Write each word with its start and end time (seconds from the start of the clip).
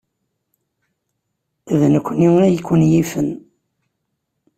D 1.79 1.81
nekkni 1.93 2.29
ay 2.45 2.57
ken-yifen. 2.67 3.29